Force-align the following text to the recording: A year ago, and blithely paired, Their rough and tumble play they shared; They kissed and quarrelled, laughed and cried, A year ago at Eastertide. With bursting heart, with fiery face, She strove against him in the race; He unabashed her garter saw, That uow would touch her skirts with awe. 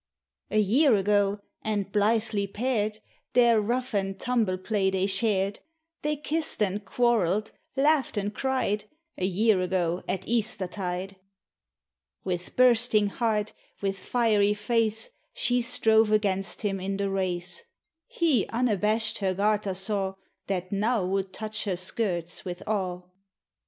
A 0.49 0.57
year 0.59 0.95
ago, 0.95 1.41
and 1.61 1.91
blithely 1.91 2.47
paired, 2.47 2.97
Their 3.33 3.61
rough 3.61 3.93
and 3.93 4.19
tumble 4.19 4.57
play 4.57 4.89
they 4.89 5.05
shared; 5.05 5.59
They 6.01 6.15
kissed 6.15 6.59
and 6.63 6.83
quarrelled, 6.83 7.51
laughed 7.75 8.17
and 8.17 8.33
cried, 8.33 8.85
A 9.19 9.25
year 9.25 9.61
ago 9.61 10.01
at 10.07 10.27
Eastertide. 10.27 11.17
With 12.23 12.55
bursting 12.55 13.09
heart, 13.09 13.53
with 13.79 13.99
fiery 13.99 14.55
face, 14.55 15.11
She 15.35 15.61
strove 15.61 16.11
against 16.11 16.63
him 16.63 16.79
in 16.79 16.97
the 16.97 17.11
race; 17.11 17.63
He 18.07 18.47
unabashed 18.49 19.19
her 19.19 19.35
garter 19.35 19.75
saw, 19.75 20.15
That 20.47 20.71
uow 20.71 21.07
would 21.09 21.31
touch 21.31 21.65
her 21.65 21.75
skirts 21.77 22.43
with 22.43 22.67
awe. 22.67 23.03